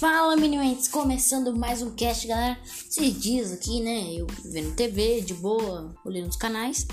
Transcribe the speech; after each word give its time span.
Fala, 0.00 0.34
meninos! 0.34 0.88
Começando 0.88 1.54
mais 1.54 1.82
um 1.82 1.90
cast, 1.90 2.26
galera. 2.26 2.58
Esses 2.64 3.20
dias 3.20 3.52
aqui, 3.52 3.82
né? 3.82 4.14
Eu 4.14 4.26
vendo 4.46 4.74
TV 4.74 5.20
de 5.20 5.34
boa, 5.34 5.94
olhando 6.06 6.30
os 6.30 6.36
canais. 6.36 6.86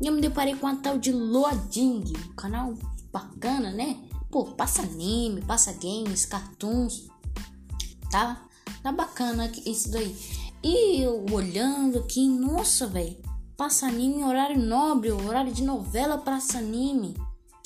E 0.00 0.06
eu 0.06 0.14
me 0.14 0.22
deparei 0.22 0.56
com 0.56 0.66
a 0.66 0.74
tal 0.74 0.96
de 0.96 1.12
Loading, 1.12 2.02
um 2.30 2.34
canal 2.34 2.72
bacana, 3.12 3.70
né? 3.70 3.98
Pô, 4.30 4.46
passa 4.46 4.80
anime, 4.80 5.42
passa 5.42 5.74
games, 5.74 6.24
cartoons. 6.24 7.06
Tá? 8.10 8.42
Tá 8.82 8.90
bacana 8.90 9.52
isso 9.66 9.90
daí. 9.90 10.16
E 10.62 11.02
eu 11.02 11.22
olhando 11.30 11.98
aqui, 11.98 12.26
nossa, 12.26 12.86
velho. 12.86 13.18
Passa 13.58 13.88
anime 13.88 14.20
em 14.20 14.24
horário 14.24 14.58
nobre, 14.58 15.12
horário 15.12 15.52
de 15.52 15.62
novela 15.62 16.16
passa 16.16 16.56
anime. 16.56 17.14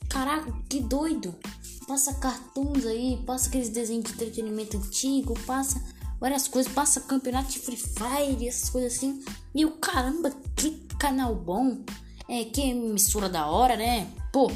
Caraca, 0.09 0.53
que 0.68 0.80
doido! 0.80 1.36
Passa 1.89 2.13
cartoons 2.13 2.85
aí, 2.85 3.17
passa 3.25 3.49
aqueles 3.49 3.71
desenhos 3.71 4.05
de 4.05 4.13
entretenimento 4.13 4.77
antigo, 4.77 5.33
passa 5.47 5.83
várias 6.21 6.47
coisas, 6.47 6.71
passa 6.71 7.01
campeonato 7.01 7.51
de 7.51 7.59
Free 7.59 7.79
Fire, 7.79 8.47
essas 8.47 8.69
coisas 8.69 8.95
assim. 8.95 9.25
E 9.55 9.64
o 9.64 9.71
caramba, 9.79 10.31
que 10.55 10.87
canal 10.99 11.35
bom! 11.35 11.79
É, 12.29 12.45
que 12.45 12.61
emissora 12.61 13.27
da 13.27 13.47
hora, 13.47 13.75
né? 13.75 14.07
Pô, 14.31 14.53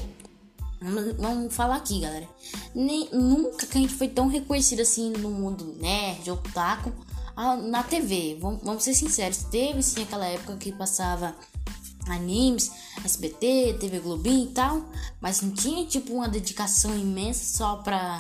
vamos 1.19 1.55
falar 1.55 1.77
aqui, 1.77 2.01
galera. 2.01 2.29
Nem, 2.75 3.09
nunca 3.11 3.67
que 3.67 3.79
a 3.79 3.81
gente 3.81 3.95
foi 3.95 4.09
tão 4.09 4.29
reconhecido 4.29 4.81
assim 4.81 5.11
no 5.13 5.31
mundo 5.31 5.75
nerd, 5.81 6.31
otaku, 6.31 6.93
na 7.63 7.83
TV. 7.83 8.37
Vamos, 8.39 8.63
vamos 8.63 8.85
ser 8.85 8.93
sinceros, 8.93 9.45
teve 9.45 9.83
sim 9.83 10.03
aquela 10.03 10.27
época 10.27 10.59
que 10.59 10.71
passava 10.71 11.35
animes, 12.09 12.71
SBT, 13.05 13.77
TV 13.81 14.01
Globinho 14.01 14.51
e 14.51 14.53
tal, 14.53 14.85
mas 15.21 15.41
não 15.41 15.51
tinha 15.53 15.87
tipo 15.87 16.13
uma 16.13 16.29
dedicação 16.29 16.97
imensa 16.99 17.57
só 17.57 17.77
para 17.77 18.19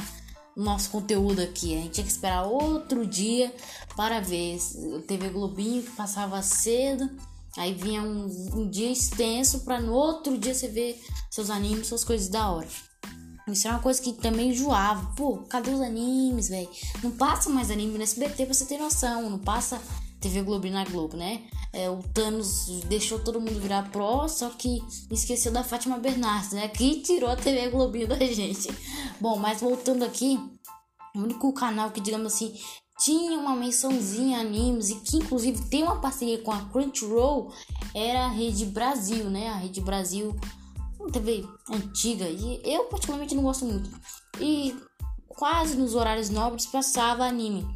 nosso 0.56 0.90
conteúdo 0.90 1.40
aqui. 1.40 1.74
A 1.74 1.80
gente 1.80 1.92
tinha 1.92 2.06
que 2.06 2.12
esperar 2.12 2.44
outro 2.44 3.06
dia 3.06 3.54
para 3.96 4.20
ver 4.20 4.58
TV 5.06 5.30
Globinho 5.30 5.82
que 5.82 5.90
passava 5.90 6.40
cedo. 6.42 7.10
Aí 7.56 7.74
vinha 7.74 8.02
um, 8.02 8.26
um 8.54 8.68
dia 8.68 8.90
extenso 8.90 9.60
para 9.60 9.80
no 9.80 9.92
outro 9.92 10.38
dia 10.38 10.54
você 10.54 10.68
ver 10.68 11.02
seus 11.30 11.50
animes, 11.50 11.86
suas 11.86 12.04
coisas 12.04 12.28
da 12.28 12.50
hora. 12.50 12.68
Isso 13.46 13.66
é 13.66 13.70
uma 13.70 13.80
coisa 13.80 14.00
que 14.00 14.12
também 14.12 14.50
enjoava. 14.50 15.14
Pô, 15.16 15.38
cadê 15.48 15.70
os 15.70 15.80
animes, 15.80 16.48
velho? 16.48 16.68
Não 17.02 17.10
passa 17.10 17.50
mais 17.50 17.70
anime 17.70 17.98
no 17.98 18.02
SBT 18.02 18.46
pra 18.46 18.54
você 18.54 18.64
ter 18.64 18.78
noção. 18.78 19.28
Não 19.28 19.38
passa 19.38 19.80
TV 20.20 20.42
Globo 20.42 20.68
na 20.70 20.84
Globo, 20.84 21.16
né? 21.16 21.42
É, 21.72 21.88
o 21.88 22.02
Thanos 22.02 22.66
deixou 22.86 23.18
todo 23.18 23.40
mundo 23.40 23.58
virar 23.58 23.90
pró, 23.90 24.28
só 24.28 24.50
que 24.50 24.82
esqueceu 25.10 25.50
da 25.50 25.64
Fátima 25.64 25.98
Bernardes, 25.98 26.52
né? 26.52 26.68
Que 26.68 27.00
tirou 27.00 27.30
a 27.30 27.36
TV 27.36 27.70
Globinho 27.70 28.06
da 28.06 28.18
gente. 28.26 28.68
Bom, 29.18 29.38
mas 29.38 29.60
voltando 29.60 30.04
aqui, 30.04 30.38
o 31.14 31.20
único 31.20 31.52
canal 31.54 31.90
que, 31.90 32.00
digamos 32.00 32.34
assim, 32.34 32.54
tinha 32.98 33.38
uma 33.38 33.56
mençãozinha 33.56 34.38
animes 34.38 34.90
e 34.90 34.96
que 34.96 35.16
inclusive 35.16 35.64
tem 35.68 35.82
uma 35.82 36.00
parceria 36.00 36.42
com 36.42 36.52
a 36.52 36.60
Crunchyroll 36.66 37.52
era 37.94 38.26
a 38.26 38.28
Rede 38.28 38.66
Brasil, 38.66 39.30
né? 39.30 39.48
A 39.48 39.56
Rede 39.56 39.80
Brasil, 39.80 40.36
uma 41.00 41.10
TV 41.10 41.44
antiga 41.70 42.28
e 42.28 42.60
eu 42.64 42.84
particularmente 42.84 43.34
não 43.34 43.42
gosto 43.42 43.64
muito. 43.64 43.90
E 44.38 44.76
quase 45.26 45.76
nos 45.76 45.94
horários 45.94 46.30
nobres 46.30 46.66
passava 46.66 47.24
anime. 47.24 47.66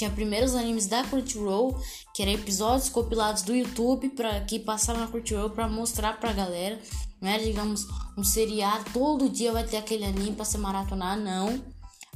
Tinha 0.00 0.10
primeiros 0.10 0.54
animes 0.54 0.86
da 0.86 1.04
Crunchyroll, 1.04 1.78
que 2.14 2.22
eram 2.22 2.32
episódios 2.32 2.88
compilados 2.88 3.42
do 3.42 3.54
YouTube 3.54 4.08
para 4.08 4.40
que 4.40 4.58
passavam 4.58 5.02
na 5.02 5.08
Crunchyroll 5.08 5.50
para 5.50 5.68
mostrar 5.68 6.18
pra 6.18 6.32
galera, 6.32 6.80
né? 7.20 7.38
Digamos, 7.38 7.86
um 8.16 8.24
seriado, 8.24 8.86
todo 8.94 9.28
dia 9.28 9.52
vai 9.52 9.62
ter 9.62 9.76
aquele 9.76 10.06
anime 10.06 10.32
para 10.32 10.46
se 10.46 10.56
maratonar, 10.56 11.20
não. 11.20 11.62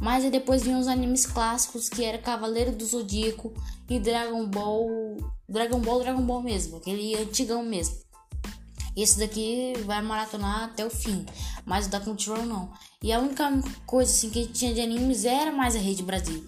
Mas 0.01 0.25
aí 0.25 0.31
depois 0.31 0.63
vinham 0.63 0.81
os 0.81 0.89
animes 0.89 1.27
clássicos, 1.27 1.91
que 1.91 2.03
era 2.03 2.17
Cavaleiro 2.17 2.73
do 2.73 2.87
Zodíaco 2.87 3.53
e 3.87 4.01
Dragon 4.01 4.47
Ball, 4.47 5.19
Dragon 5.47 5.79
Ball, 5.79 6.01
Dragon 6.01 6.23
Ball 6.23 6.43
mesmo, 6.43 6.79
aquele 6.79 7.15
antigão 7.17 7.63
mesmo. 7.63 7.99
Esse 8.97 9.19
daqui 9.19 9.75
vai 9.85 10.01
maratonar 10.01 10.65
até 10.65 10.87
o 10.87 10.91
fim, 10.91 11.27
mas 11.67 11.85
o 11.85 11.91
da 11.91 12.01
Crunchyroll 12.01 12.47
não. 12.47 12.73
E 13.03 13.13
a 13.13 13.19
única 13.19 13.47
coisa 13.85 14.11
assim 14.11 14.31
que 14.31 14.47
tinha 14.47 14.73
de 14.73 14.81
animes 14.81 15.27
era 15.27 15.53
mais 15.53 15.77
a 15.77 15.79
Rede 15.79 16.03
Brasil. 16.03 16.43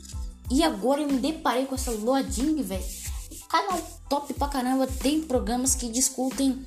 E 0.51 0.63
agora 0.63 1.01
eu 1.01 1.09
me 1.09 1.19
deparei 1.19 1.67
com 1.67 1.75
essa 1.75 1.91
Loading, 1.91 2.63
velho. 2.63 2.85
Canal 3.49 3.81
top 4.09 4.33
pra 4.35 4.49
caramba. 4.49 4.87
Tem 4.87 5.23
programas 5.23 5.75
que 5.75 5.89
discutem. 5.89 6.65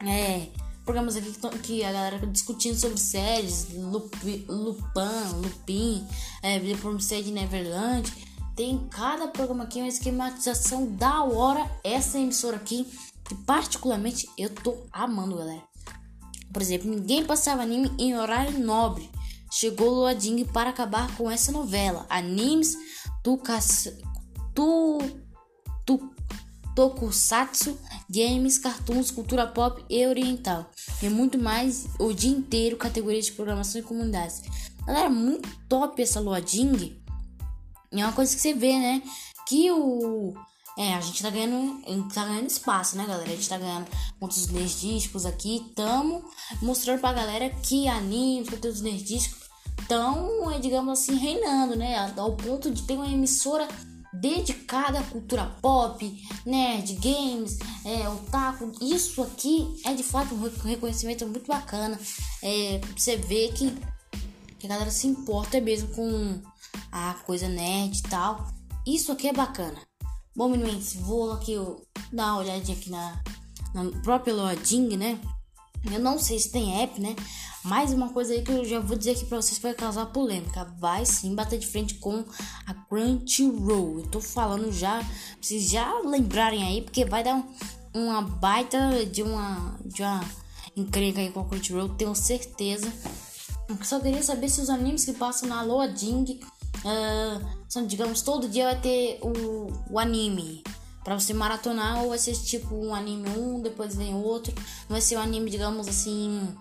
É. 0.00 0.48
Programas 0.84 1.16
aqui 1.16 1.32
que, 1.32 1.58
que 1.58 1.84
a 1.84 1.92
galera 1.92 2.26
discutindo 2.26 2.78
sobre 2.78 2.98
séries. 2.98 3.68
Lupin, 3.74 4.44
Lupin, 4.48 6.06
é, 6.42 6.60
The 6.60 6.76
Promised 6.76 7.30
Neverland. 7.30 8.12
Tem 8.54 8.86
cada 8.90 9.28
programa 9.28 9.64
aqui 9.64 9.78
uma 9.78 9.88
esquematização 9.88 10.86
da 10.92 11.24
hora. 11.24 11.68
Essa 11.84 12.18
emissora 12.18 12.56
aqui, 12.56 12.86
que 13.24 13.34
particularmente 13.34 14.28
eu 14.38 14.48
tô 14.48 14.76
amando, 14.92 15.36
galera. 15.36 15.62
Por 16.52 16.62
exemplo, 16.62 16.88
ninguém 16.88 17.24
passava 17.24 17.62
anime 17.62 17.92
em 17.98 18.16
horário 18.16 18.58
nobre. 18.58 19.10
Chegou 19.50 19.90
Loading 19.90 20.44
para 20.44 20.70
acabar 20.70 21.14
com 21.16 21.30
essa 21.30 21.52
novela. 21.52 22.06
Animes 22.08 22.76
tokusatsu, 26.76 27.78
games, 28.08 28.58
cartoons, 28.58 29.10
cultura 29.10 29.46
pop 29.46 29.82
e 29.88 30.06
oriental. 30.06 30.70
E 31.02 31.08
muito 31.08 31.38
mais 31.38 31.86
o 31.98 32.12
dia 32.12 32.30
inteiro, 32.30 32.76
categorias 32.76 33.26
de 33.26 33.32
programação 33.32 33.80
e 33.80 33.84
comunidades. 33.84 34.42
Galera, 34.86 35.08
muito 35.08 35.48
top 35.68 36.00
essa 36.00 36.20
Loading. 36.20 37.02
É 37.90 37.96
uma 37.96 38.12
coisa 38.12 38.34
que 38.34 38.40
você 38.40 38.52
vê, 38.52 38.72
né? 38.74 39.02
Que 39.48 39.70
o. 39.72 40.34
É, 40.78 40.94
a 40.94 41.00
gente 41.00 41.22
tá 41.22 41.30
ganhando, 41.30 41.82
tá 42.12 42.24
ganhando 42.24 42.48
espaço, 42.48 42.96
né, 42.96 43.06
galera? 43.06 43.30
A 43.30 43.34
gente 43.34 43.48
tá 43.48 43.56
ganhando 43.56 43.86
muitos 44.20 44.46
nerdísticos 44.48 45.24
aqui. 45.24 45.72
Tamo 45.74 46.22
mostrando 46.60 47.00
pra 47.00 47.14
galera 47.14 47.48
que 47.48 47.88
animes, 47.88 48.50
conteúdos 48.50 48.82
nerdísticos 48.82 49.46
estão, 49.80 50.50
é, 50.50 50.58
digamos 50.58 50.98
assim, 50.98 51.16
reinando, 51.16 51.76
né? 51.76 52.12
Ao 52.16 52.36
ponto 52.36 52.70
de 52.70 52.82
ter 52.82 52.94
uma 52.94 53.08
emissora 53.08 53.66
dedicada 54.12 55.00
à 55.00 55.02
cultura 55.04 55.46
pop, 55.62 56.24
nerd, 56.44 56.94
games, 56.96 57.58
é, 57.84 58.08
otaku. 58.08 58.72
Isso 58.80 59.22
aqui 59.22 59.80
é 59.84 59.94
de 59.94 60.02
fato 60.02 60.34
um 60.34 60.50
reconhecimento 60.62 61.26
muito 61.26 61.46
bacana. 61.46 61.98
É, 62.42 62.80
você 62.96 63.16
vê 63.16 63.48
que, 63.48 63.70
que 64.58 64.66
a 64.66 64.70
galera 64.70 64.90
se 64.90 65.06
importa 65.06 65.60
mesmo 65.60 65.88
com 65.94 66.42
a 66.92 67.14
coisa 67.24 67.48
nerd 67.48 67.98
e 67.98 68.02
tal. 68.02 68.46
Isso 68.86 69.12
aqui 69.12 69.28
é 69.28 69.32
bacana. 69.32 69.78
Bom, 70.36 70.50
meninos, 70.50 70.92
vou 70.96 71.32
aqui 71.32 71.54
eu, 71.54 71.80
dar 72.12 72.34
uma 72.34 72.40
olhadinha 72.40 72.76
aqui 72.76 72.90
na, 72.90 73.22
na 73.72 73.90
própria 74.02 74.34
Loading, 74.34 74.94
né? 74.94 75.18
Eu 75.90 75.98
não 75.98 76.18
sei 76.18 76.38
se 76.38 76.52
tem 76.52 76.82
app, 76.82 77.00
né? 77.00 77.16
Mais 77.64 77.90
uma 77.90 78.10
coisa 78.10 78.34
aí 78.34 78.42
que 78.42 78.52
eu 78.52 78.62
já 78.62 78.78
vou 78.78 78.98
dizer 78.98 79.12
aqui 79.12 79.24
pra 79.24 79.40
vocês 79.40 79.58
vai 79.58 79.72
causar 79.72 80.04
polêmica. 80.04 80.66
Vai 80.78 81.06
sim 81.06 81.34
bater 81.34 81.58
de 81.58 81.66
frente 81.66 81.94
com 81.94 82.22
a 82.66 82.74
Crunchyroll. 82.74 84.00
Eu 84.00 84.06
tô 84.08 84.20
falando 84.20 84.70
já, 84.70 84.98
pra 84.98 85.08
vocês 85.40 85.70
já 85.70 86.00
lembrarem 86.00 86.62
aí, 86.64 86.82
porque 86.82 87.06
vai 87.06 87.24
dar 87.24 87.36
um, 87.36 87.54
uma 87.94 88.20
baita 88.20 89.06
de 89.06 89.22
uma, 89.22 89.80
de 89.86 90.02
uma 90.02 90.20
encrenca 90.76 91.18
aí 91.18 91.32
com 91.32 91.40
a 91.40 91.44
Crunchyroll, 91.46 91.88
tenho 91.96 92.14
certeza. 92.14 92.92
Eu 93.70 93.82
só 93.82 93.98
queria 93.98 94.22
saber 94.22 94.50
se 94.50 94.60
os 94.60 94.68
animes 94.68 95.06
que 95.06 95.14
passam 95.14 95.48
na 95.48 95.62
Loading 95.62 96.40
uh, 96.86 97.46
são, 97.68 97.86
digamos, 97.86 98.22
todo 98.22 98.48
dia 98.48 98.64
vai 98.64 98.80
ter 98.80 99.18
o, 99.22 99.66
o 99.90 99.98
anime 99.98 100.62
para 101.04 101.18
você 101.18 101.32
maratonar 101.32 102.02
ou 102.02 102.08
vai 102.10 102.18
ser 102.18 102.32
tipo 102.34 102.74
um 102.74 102.94
anime 102.94 103.28
um, 103.30 103.60
depois 103.60 103.94
vem 103.94 104.14
outro. 104.14 104.52
Não 104.88 104.94
vai 104.94 105.00
ser 105.00 105.16
um 105.16 105.20
anime, 105.20 105.50
digamos 105.50 105.86
assim, 105.86 106.56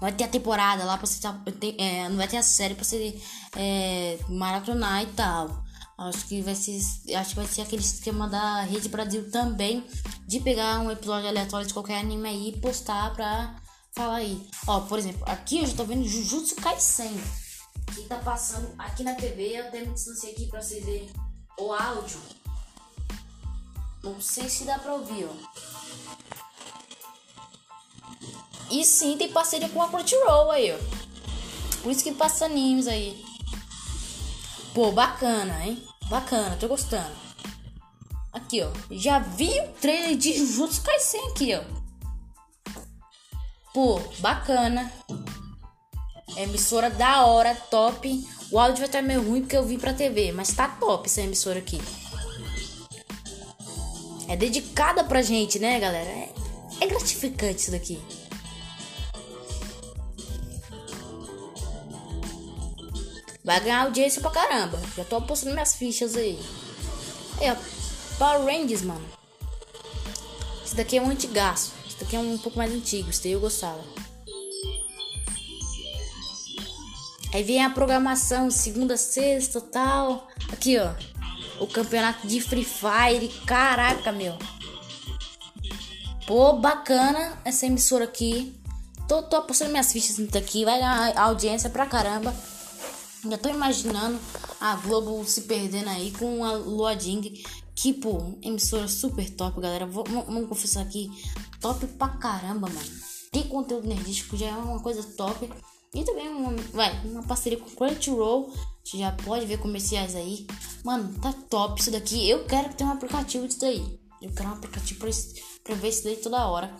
vai 0.00 0.12
ter 0.12 0.24
a 0.24 0.28
temporada 0.28 0.84
lá 0.84 0.96
pra 0.96 1.06
você. 1.06 1.20
É, 1.78 2.08
não 2.08 2.16
vai 2.16 2.28
ter 2.28 2.36
a 2.36 2.42
série 2.42 2.74
pra 2.74 2.84
você 2.84 3.20
é, 3.56 4.18
maratonar 4.28 5.02
e 5.02 5.06
tal. 5.06 5.64
Acho 5.98 6.26
que 6.26 6.40
vai 6.40 6.54
ser. 6.54 6.80
Acho 7.14 7.30
que 7.30 7.36
vai 7.36 7.46
ser 7.46 7.62
aquele 7.62 7.82
esquema 7.82 8.26
da 8.26 8.62
Rede 8.62 8.88
Brasil 8.88 9.30
também. 9.30 9.84
De 10.26 10.40
pegar 10.40 10.80
um 10.80 10.90
episódio 10.90 11.28
aleatório 11.28 11.66
de 11.66 11.74
qualquer 11.74 11.98
anime 12.00 12.28
aí 12.28 12.48
e 12.48 12.60
postar 12.60 13.12
pra 13.14 13.56
falar 13.92 14.16
aí. 14.16 14.48
Ó, 14.66 14.80
por 14.80 14.98
exemplo, 14.98 15.22
aqui 15.26 15.58
eu 15.58 15.66
já 15.66 15.74
tô 15.74 15.84
vendo 15.84 16.06
Jujutsu 16.06 16.54
Kaisen. 16.56 17.20
Que 17.94 18.02
tá 18.02 18.16
passando 18.16 18.72
aqui 18.78 19.02
na 19.02 19.14
TV. 19.14 19.58
Eu 19.58 19.68
até 19.68 19.80
me 19.80 19.92
distanciei 19.94 20.32
aqui 20.32 20.46
pra 20.46 20.60
vocês 20.62 20.84
verem 20.84 21.10
o 21.58 21.72
áudio. 21.72 22.20
Não 24.02 24.20
sei 24.20 24.48
se 24.48 24.64
dá 24.64 24.78
pra 24.78 24.94
ouvir, 24.94 25.26
ó. 25.26 25.34
E 28.70 28.84
sim, 28.84 29.16
tem 29.18 29.32
parceria 29.32 29.68
com 29.68 29.82
a 29.82 29.88
Crunchyroll 29.88 30.50
aí, 30.50 30.72
ó. 30.72 30.78
Por 31.82 31.90
isso 31.90 32.04
que 32.04 32.12
passa 32.12 32.44
animes 32.44 32.86
aí. 32.86 33.24
Pô, 34.74 34.92
bacana, 34.92 35.66
hein? 35.66 35.82
Bacana, 36.08 36.56
tô 36.56 36.68
gostando. 36.68 37.10
Aqui, 38.32 38.62
ó. 38.62 38.70
Já 38.90 39.18
vi 39.18 39.50
o 39.60 39.72
trailer 39.80 40.16
de 40.16 40.32
Jujutsu 40.38 40.82
Kaisen 40.82 41.30
aqui, 41.30 41.54
ó. 41.54 41.64
Pô, 43.74 44.00
bacana. 44.18 44.92
Emissora 46.36 46.90
da 46.90 47.26
hora, 47.26 47.54
top. 47.54 48.26
O 48.50 48.58
áudio 48.58 48.78
vai 48.78 48.86
estar 48.86 49.02
meio 49.02 49.22
ruim 49.22 49.42
porque 49.42 49.56
eu 49.56 49.64
vim 49.64 49.78
pra 49.78 49.92
TV, 49.92 50.32
mas 50.32 50.52
tá 50.52 50.68
top 50.68 51.08
essa 51.08 51.20
emissora 51.20 51.58
aqui. 51.58 51.80
É 54.28 54.36
dedicada 54.36 55.04
pra 55.04 55.22
gente, 55.22 55.58
né, 55.58 55.78
galera? 55.80 56.08
É, 56.08 56.32
é 56.80 56.86
gratificante 56.86 57.62
isso 57.62 57.70
daqui. 57.70 58.00
Vai 63.42 63.58
ganhar 63.60 63.82
audiência 63.82 64.20
pra 64.20 64.30
caramba. 64.30 64.80
Já 64.96 65.04
tô 65.04 65.16
apostando 65.16 65.52
minhas 65.52 65.74
fichas 65.74 66.14
aí. 66.14 66.38
Ó. 67.40 67.56
Power 68.18 68.44
Rangers, 68.44 68.82
mano. 68.82 69.04
Esse 70.64 70.76
daqui 70.76 70.98
é 70.98 71.02
um 71.02 71.10
antigaço. 71.10 71.72
Esse 71.88 71.98
daqui 71.98 72.14
é 72.14 72.18
um 72.20 72.38
pouco 72.38 72.58
mais 72.58 72.72
antigo. 72.72 73.10
Esse 73.10 73.24
daí 73.24 73.32
eu 73.32 73.40
gostava. 73.40 73.82
Aí 77.32 77.42
vem 77.44 77.64
a 77.64 77.70
programação, 77.70 78.50
segunda, 78.50 78.96
sexta, 78.96 79.60
tal. 79.60 80.28
Aqui, 80.52 80.78
ó. 80.78 80.92
O 81.62 81.66
campeonato 81.66 82.26
de 82.26 82.40
Free 82.40 82.64
Fire. 82.64 83.28
Caraca, 83.46 84.10
meu. 84.10 84.36
Pô, 86.26 86.54
bacana 86.54 87.38
essa 87.44 87.66
emissora 87.66 88.04
aqui. 88.04 88.54
Tô, 89.06 89.22
tô 89.22 89.36
apostando 89.36 89.70
minhas 89.70 89.92
fichas 89.92 90.18
nisso 90.18 90.38
aqui. 90.38 90.64
Vai 90.64 90.78
ganhar 90.78 91.18
audiência 91.18 91.70
pra 91.70 91.86
caramba. 91.86 92.34
Já 93.28 93.36
tô 93.36 93.48
imaginando 93.48 94.18
a 94.60 94.76
Globo 94.76 95.24
se 95.24 95.42
perdendo 95.42 95.90
aí 95.90 96.10
com 96.12 96.44
a 96.44 96.52
Lua 96.52 96.96
Ding. 96.96 97.42
Que, 97.74 97.92
pô, 97.92 98.38
emissora 98.42 98.88
super 98.88 99.28
top, 99.30 99.60
galera. 99.60 99.86
Vou, 99.86 100.04
vamos 100.04 100.48
confessar 100.48 100.82
aqui. 100.82 101.10
Top 101.60 101.86
pra 101.86 102.08
caramba, 102.08 102.68
mano. 102.68 102.90
Tem 103.30 103.44
conteúdo 103.44 103.86
nerdístico, 103.86 104.36
já 104.36 104.46
é 104.46 104.52
uma 104.52 104.80
coisa 104.80 105.02
top. 105.16 105.48
E 105.94 106.04
também 106.04 106.28
uma, 106.28 106.52
vai, 106.72 106.92
uma 107.04 107.22
parceria 107.22 107.58
com 107.58 107.70
Crunchyroll. 107.70 108.52
Você 108.84 108.98
já 108.98 109.12
pode 109.12 109.46
ver 109.46 109.58
comerciais 109.58 110.14
aí. 110.14 110.46
Mano, 110.84 111.12
tá 111.20 111.32
top 111.32 111.80
isso 111.80 111.90
daqui. 111.90 112.28
Eu 112.28 112.44
quero 112.44 112.68
que 112.68 112.76
tenha 112.76 112.90
um 112.90 112.92
aplicativo 112.92 113.46
disso 113.46 113.60
daí. 113.60 114.00
Eu 114.22 114.30
quero 114.32 114.48
um 114.48 114.52
aplicativo 114.52 115.00
pra, 115.00 115.10
pra 115.64 115.74
ver 115.74 115.88
isso 115.88 116.04
daí 116.04 116.16
toda 116.16 116.46
hora. 116.46 116.74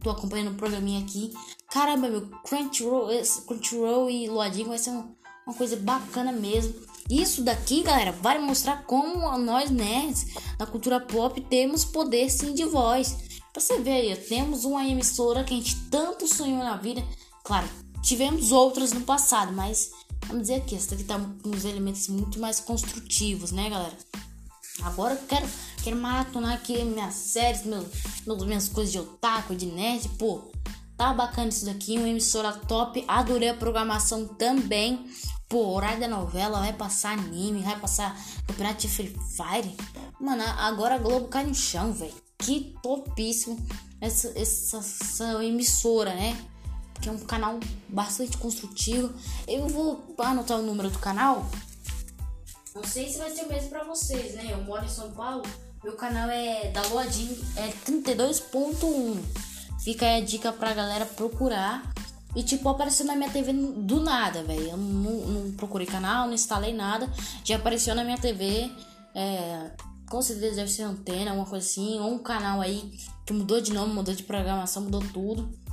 Tô 0.00 0.10
acompanhando 0.10 0.52
o 0.52 0.56
programinha 0.56 1.00
aqui. 1.00 1.32
Caramba, 1.70 2.08
meu, 2.08 2.28
Crunchyroll, 2.44 3.08
Crunchyroll 3.46 4.10
e 4.10 4.28
Loadinho 4.28 4.68
vai 4.68 4.78
ser 4.78 4.90
um, 4.90 5.14
uma 5.46 5.56
coisa 5.56 5.76
bacana 5.76 6.32
mesmo. 6.32 6.74
Isso 7.10 7.42
daqui, 7.42 7.82
galera, 7.82 8.12
vai 8.12 8.38
mostrar 8.38 8.84
como 8.84 9.36
nós 9.38 9.70
nerds 9.70 10.26
da 10.56 10.66
cultura 10.66 11.00
pop 11.00 11.38
temos 11.42 11.84
poder 11.84 12.30
sim 12.30 12.54
de 12.54 12.64
voz. 12.64 13.16
Pra 13.52 13.60
você 13.60 13.78
ver 13.80 13.92
aí, 13.92 14.16
temos 14.16 14.64
uma 14.64 14.86
emissora 14.86 15.44
que 15.44 15.52
a 15.52 15.56
gente 15.56 15.88
tanto 15.90 16.26
sonhou 16.26 16.58
na 16.58 16.76
vida. 16.76 17.04
Claro, 17.44 17.68
Tivemos 18.04 18.52
outras 18.52 18.92
no 18.92 19.00
passado, 19.00 19.50
mas 19.50 19.90
vamos 20.26 20.42
dizer 20.42 20.62
que 20.66 20.76
essa 20.76 20.90
daqui 20.90 21.04
tá 21.04 21.18
com 21.42 21.48
uns 21.48 21.64
elementos 21.64 22.06
muito 22.08 22.38
mais 22.38 22.60
construtivos, 22.60 23.50
né, 23.50 23.70
galera? 23.70 23.96
Agora 24.82 25.14
eu 25.14 25.26
quero, 25.26 25.48
quero 25.82 25.96
maratonar 25.96 26.52
aqui 26.52 26.84
minhas 26.84 27.14
séries, 27.14 27.64
meus, 27.64 28.44
minhas 28.44 28.68
coisas 28.68 28.92
de 28.92 28.98
otaku, 28.98 29.54
de 29.54 29.64
nerd, 29.64 30.06
pô. 30.18 30.42
Tá 30.98 31.14
bacana 31.14 31.48
isso 31.48 31.64
daqui, 31.64 31.96
uma 31.96 32.06
emissora 32.06 32.52
top. 32.52 33.02
Adorei 33.08 33.48
a 33.48 33.54
programação 33.54 34.26
também. 34.26 35.08
Pô, 35.48 35.74
horário 35.74 36.00
da 36.00 36.08
novela, 36.08 36.60
vai 36.60 36.74
passar 36.74 37.18
anime, 37.18 37.62
vai 37.62 37.80
passar 37.80 38.14
campeonato 38.46 38.82
de 38.82 38.88
Free 38.88 39.16
Fire. 39.34 39.74
Mano, 40.20 40.42
agora 40.58 40.96
a 40.96 40.98
Globo 40.98 41.28
cai 41.28 41.46
no 41.46 41.54
chão, 41.54 41.90
velho. 41.94 42.12
Que 42.36 42.74
topíssimo 42.82 43.58
essa, 43.98 44.30
essa, 44.38 44.76
essa 44.76 45.42
emissora, 45.42 46.14
né? 46.14 46.36
Que 47.00 47.08
é 47.08 47.12
um 47.12 47.18
canal 47.18 47.58
bastante 47.88 48.36
construtivo. 48.38 49.12
Eu 49.46 49.68
vou 49.68 50.14
anotar 50.18 50.58
o 50.58 50.62
número 50.62 50.90
do 50.90 50.98
canal. 50.98 51.46
Não 52.74 52.82
sei 52.82 53.08
se 53.08 53.18
vai 53.18 53.30
ser 53.30 53.44
o 53.44 53.48
mesmo 53.48 53.70
para 53.70 53.84
vocês, 53.84 54.34
né? 54.34 54.48
Eu 54.50 54.62
moro 54.64 54.84
em 54.84 54.88
São 54.88 55.10
Paulo. 55.12 55.42
Meu 55.82 55.94
canal 55.94 56.28
é 56.30 56.70
da 56.70 56.82
Loadin, 56.88 57.38
é 57.56 57.68
32.1. 57.86 59.22
Fica 59.80 60.06
aí 60.06 60.22
a 60.22 60.24
dica 60.24 60.52
pra 60.52 60.72
galera 60.72 61.04
procurar. 61.04 61.92
E 62.34 62.42
tipo, 62.42 62.68
apareceu 62.68 63.06
na 63.06 63.14
minha 63.14 63.30
TV 63.30 63.52
do 63.52 64.00
nada, 64.00 64.42
velho. 64.42 64.70
Eu 64.70 64.76
não, 64.76 65.12
não, 65.26 65.52
procurei 65.52 65.86
canal, 65.86 66.26
não 66.26 66.34
instalei 66.34 66.74
nada. 66.74 67.08
Já 67.44 67.56
apareceu 67.56 67.94
na 67.94 68.02
minha 68.02 68.18
TV. 68.18 68.72
É, 69.14 69.70
com 70.08 70.20
certeza 70.20 70.56
deve 70.56 70.70
ser 70.70 70.82
antena, 70.82 71.30
alguma 71.30 71.46
coisa 71.46 71.64
assim. 71.64 72.00
Ou 72.00 72.14
um 72.14 72.18
canal 72.18 72.60
aí 72.60 72.92
que 73.24 73.32
mudou 73.32 73.60
de 73.60 73.72
nome, 73.72 73.92
mudou 73.92 74.14
de 74.14 74.24
programação, 74.24 74.82
mudou 74.82 75.02
tudo 75.12 75.63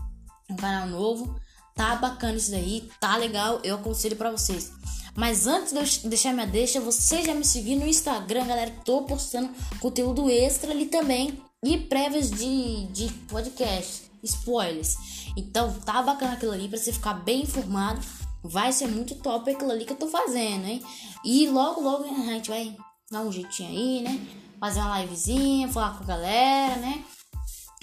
um 0.51 0.56
canal 0.56 0.88
novo. 0.88 1.39
Tá 1.75 1.95
bacana 1.95 2.38
isso 2.38 2.51
daí, 2.51 2.89
tá 3.00 3.15
legal, 3.15 3.59
eu 3.63 3.75
aconselho 3.75 4.15
para 4.15 4.31
vocês. 4.31 4.71
Mas 5.15 5.48
antes 5.48 5.74
de 5.74 5.80
eu 6.06 6.09
deixar 6.09 6.33
minha 6.33 6.48
deixa, 6.48 6.80
você 6.80 7.21
já 7.24 7.33
me 7.33 7.44
seguir 7.44 7.75
no 7.75 7.88
Instagram, 7.88 8.48
galera. 8.48 8.71
Tô 8.86 9.03
postando 9.03 9.50
conteúdo 9.80 10.30
extra 10.30 10.71
ali 10.71 10.86
também. 10.86 11.42
E 11.63 11.77
prévias 11.77 12.31
de, 12.31 12.86
de 12.88 13.12
podcast, 13.27 14.03
spoilers. 14.24 14.95
Então 15.38 15.74
tá 15.81 16.01
bacana 16.01 16.33
aquilo 16.33 16.51
ali 16.51 16.68
pra 16.68 16.77
você 16.77 16.94
ficar 16.94 17.13
bem 17.13 17.44
informado. 17.44 18.01
Vai 18.44 18.71
ser 18.71 18.88
muito 18.88 19.15
top 19.15 19.51
aquilo 19.51 19.71
ali 19.71 19.86
que 19.86 19.94
eu 19.94 19.98
tô 19.98 20.07
fazendo, 20.07 20.65
hein? 20.65 20.83
E 21.24 21.48
logo, 21.48 21.81
logo 21.81 22.03
a 22.06 22.33
gente 22.33 22.50
vai 22.50 22.75
dar 23.12 23.21
um 23.21 23.31
jeitinho 23.31 23.69
aí, 23.69 24.01
né? 24.01 24.27
Fazer 24.59 24.80
uma 24.80 25.01
livezinha, 25.01 25.68
falar 25.68 25.98
com 25.98 26.03
a 26.03 26.07
galera, 26.07 26.75
né? 26.77 27.03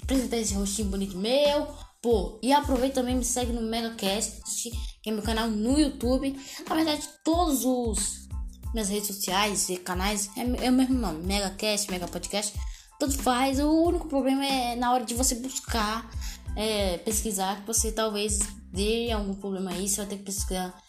Apresentar 0.02 0.38
esse 0.38 0.54
rostinho 0.54 0.88
bonito 0.88 1.16
meu 1.16 1.68
Pô, 2.00 2.38
e 2.40 2.52
aproveita 2.52 3.00
também 3.00 3.16
me 3.16 3.24
segue 3.24 3.52
no 3.52 3.60
MegaCast, 3.60 4.70
que 5.02 5.10
é 5.10 5.12
meu 5.12 5.22
canal 5.22 5.48
no 5.48 5.78
YouTube. 5.78 6.32
Na 6.68 6.76
verdade, 6.76 7.08
todos 7.24 7.64
os 7.64 8.28
minhas 8.72 8.88
redes 8.88 9.08
sociais 9.08 9.68
e 9.68 9.76
canais 9.76 10.30
é, 10.36 10.66
é 10.66 10.70
o 10.70 10.72
mesmo 10.72 10.94
nome, 10.94 11.26
MegaCast, 11.26 11.90
Mega 11.90 12.06
Podcast. 12.06 12.56
Tudo 13.00 13.12
faz. 13.14 13.58
O 13.58 13.68
único 13.82 14.06
problema 14.06 14.44
é 14.46 14.76
na 14.76 14.92
hora 14.92 15.04
de 15.04 15.14
você 15.14 15.34
buscar, 15.36 16.08
é, 16.54 16.98
pesquisar, 16.98 17.60
que 17.60 17.66
você 17.66 17.90
talvez 17.90 18.38
dê 18.72 19.10
algum 19.10 19.34
problema 19.34 19.72
aí. 19.72 19.88
Você 19.88 19.96
vai 19.96 20.06
ter 20.06 20.18
que 20.18 20.24
pesquisar 20.24 20.80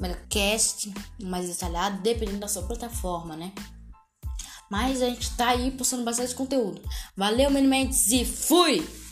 MegaCast 0.00 0.92
mais 1.20 1.48
detalhado, 1.48 2.00
dependendo 2.02 2.38
da 2.38 2.48
sua 2.48 2.62
plataforma, 2.62 3.36
né? 3.36 3.52
Mas 4.70 5.02
a 5.02 5.08
gente 5.08 5.36
tá 5.36 5.48
aí 5.48 5.72
postando 5.72 6.04
bastante 6.04 6.36
conteúdo. 6.36 6.80
Valeu, 7.16 7.50
Mendes, 7.50 8.12
e 8.12 8.24
fui! 8.24 9.02